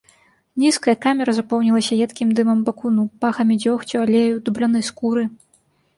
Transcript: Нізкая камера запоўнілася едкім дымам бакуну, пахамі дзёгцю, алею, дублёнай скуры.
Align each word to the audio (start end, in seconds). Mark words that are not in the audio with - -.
Нізкая 0.61 0.93
камера 1.05 1.31
запоўнілася 1.39 1.93
едкім 2.07 2.33
дымам 2.41 2.59
бакуну, 2.69 3.03
пахамі 3.27 3.55
дзёгцю, 3.65 3.95
алею, 4.05 4.35
дублёнай 4.49 4.83
скуры. 4.93 5.23